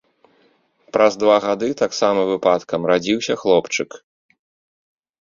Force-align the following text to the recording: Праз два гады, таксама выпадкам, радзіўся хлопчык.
Праз 0.97 1.13
два 1.25 1.35
гады, 1.45 1.69
таксама 1.83 2.21
выпадкам, 2.31 2.81
радзіўся 2.95 3.33
хлопчык. 3.45 3.89